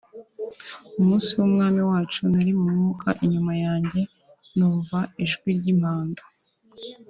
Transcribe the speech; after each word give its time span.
umunsi 0.99 1.29
w’Umwami 1.39 1.81
wacu 1.89 2.19
nari 2.31 2.51
mu 2.59 2.67
Mwuka 2.75 3.09
inyuma 3.25 3.53
yanjye 3.65 3.99
numva 4.57 4.99
ijwi 5.23 5.49
ry’impanda 5.57 6.23